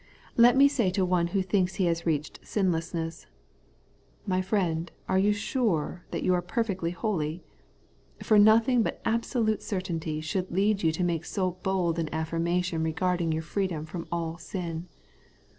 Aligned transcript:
Let 0.35 0.57
me 0.57 0.67
say 0.67 0.89
to 0.97 1.05
one 1.05 1.27
who 1.27 1.43
thinks 1.43 1.75
he 1.75 1.85
has 1.85 2.07
reached 2.07 2.39
sinlessness,' 2.41 3.27
My 4.35 4.41
friend, 4.41 4.91
are 5.07 5.19
you 5.19 5.31
sure 5.31 6.05
that 6.09 6.23
you 6.23 6.33
are 6.33 6.41
perfectly 6.41 6.89
holy? 6.89 7.43
For 8.23 8.39
nothing 8.39 8.81
but 8.81 8.99
absolute 9.05 9.61
certainty 9.61 10.19
should 10.19 10.49
lead 10.49 10.81
you 10.81 10.91
to 10.91 11.03
make 11.03 11.23
so 11.23 11.51
bold 11.61 11.99
an 11.99 12.09
affirmation 12.11 12.81
regarding 12.81 13.31
your 13.31 13.43
freedom 13.43 13.85
from 13.85 14.07
all 14.11 14.39
sin. 14.39 14.87